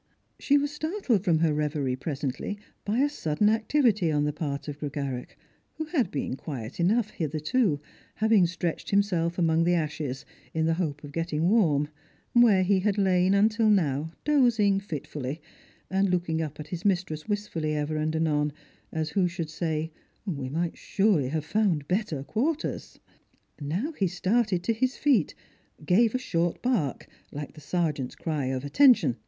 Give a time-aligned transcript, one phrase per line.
[0.39, 3.99] She was startled from her reverie presently by a sudden Strangers and Pilgrims.
[3.99, 5.35] 307 idctivity on tlie part of Gregarach,
[5.75, 7.79] who had been quiet enough hitherto,
[8.15, 10.25] having stretched himself among the ashes,
[10.55, 11.87] in the hope of getting warm,
[12.33, 15.39] where he had lain until now, dozing fitfully,
[15.87, 18.51] and looking up at his mistress wistfully ever and anon,
[18.91, 19.91] as who should say,"
[20.25, 22.99] We might surely have found better quarters."
[23.61, 25.35] Now he started to his feet,
[25.85, 29.17] gave his short bark, like tht sergeant's cry of" Attention